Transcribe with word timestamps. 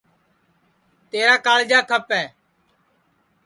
تیرا 1.11 1.35
کاݪجا 1.45 1.79
کھپے 1.89 2.21